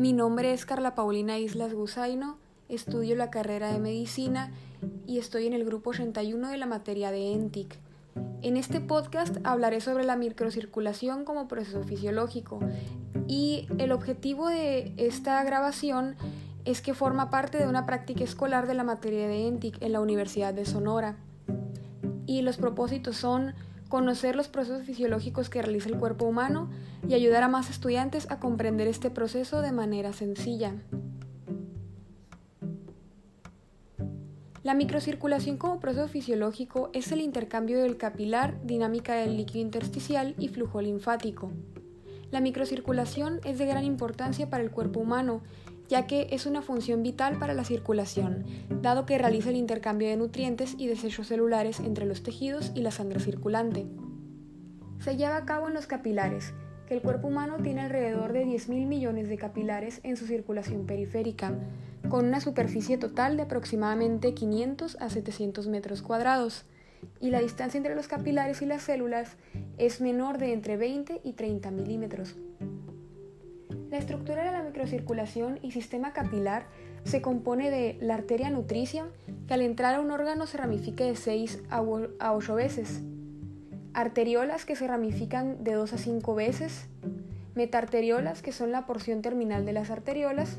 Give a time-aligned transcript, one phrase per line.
[0.00, 2.38] Mi nombre es Carla Paulina Islas Gusaino,
[2.70, 4.50] estudio la carrera de medicina
[5.06, 7.78] y estoy en el grupo 81 de la materia de ENTIC.
[8.40, 12.60] En este podcast hablaré sobre la microcirculación como proceso fisiológico
[13.28, 16.16] y el objetivo de esta grabación
[16.64, 20.00] es que forma parte de una práctica escolar de la materia de ENTIC en la
[20.00, 21.16] Universidad de Sonora.
[22.24, 23.52] Y los propósitos son
[23.90, 26.70] conocer los procesos fisiológicos que realiza el cuerpo humano
[27.06, 30.72] y ayudar a más estudiantes a comprender este proceso de manera sencilla.
[34.62, 40.48] La microcirculación como proceso fisiológico es el intercambio del capilar, dinámica del líquido intersticial y
[40.48, 41.50] flujo linfático.
[42.30, 45.42] La microcirculación es de gran importancia para el cuerpo humano,
[45.90, 48.44] ya que es una función vital para la circulación,
[48.80, 52.92] dado que realiza el intercambio de nutrientes y desechos celulares entre los tejidos y la
[52.92, 53.86] sangre circulante.
[55.00, 56.54] Se lleva a cabo en los capilares,
[56.86, 61.58] que el cuerpo humano tiene alrededor de 10.000 millones de capilares en su circulación periférica,
[62.08, 66.66] con una superficie total de aproximadamente 500 a 700 metros cuadrados,
[67.18, 69.36] y la distancia entre los capilares y las células
[69.76, 72.36] es menor de entre 20 y 30 milímetros.
[73.90, 76.66] La estructura de la microcirculación y sistema capilar
[77.02, 79.06] se compone de la arteria nutricia,
[79.48, 83.02] que al entrar a un órgano se ramifica de 6 a 8 veces,
[83.92, 86.88] arteriolas que se ramifican de 2 a 5 veces,
[87.56, 90.58] metarteriolas que son la porción terminal de las arteriolas,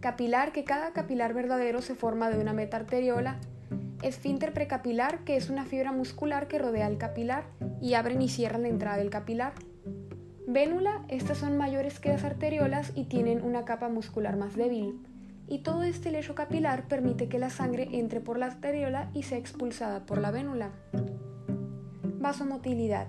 [0.00, 3.38] capilar que cada capilar verdadero se forma de una metarteriola,
[4.00, 7.44] esfínter precapilar que es una fibra muscular que rodea el capilar
[7.82, 9.52] y abren y cierran la entrada del capilar.
[10.46, 15.00] Vénula, estas son mayores que las arteriolas y tienen una capa muscular más débil.
[15.48, 19.38] Y todo este lecho capilar permite que la sangre entre por la arteriola y sea
[19.38, 20.70] expulsada por la vénula.
[22.20, 23.08] Vasomotilidad.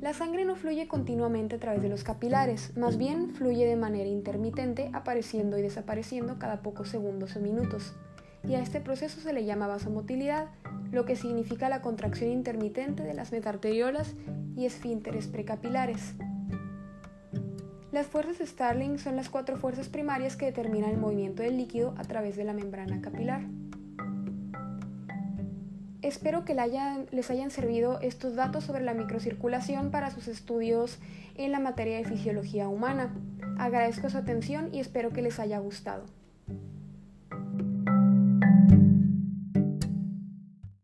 [0.00, 4.08] La sangre no fluye continuamente a través de los capilares, más bien fluye de manera
[4.08, 7.94] intermitente, apareciendo y desapareciendo cada pocos segundos o minutos.
[8.48, 10.48] Y a este proceso se le llama vasomotilidad,
[10.90, 14.14] lo que significa la contracción intermitente de las metarteriolas
[14.56, 16.14] y esfínteres precapilares.
[17.92, 22.04] Las fuerzas Starling son las cuatro fuerzas primarias que determinan el movimiento del líquido a
[22.04, 23.42] través de la membrana capilar.
[26.00, 26.54] Espero que
[27.10, 31.00] les hayan servido estos datos sobre la microcirculación para sus estudios
[31.34, 33.14] en la materia de fisiología humana.
[33.58, 36.06] Agradezco su atención y espero que les haya gustado.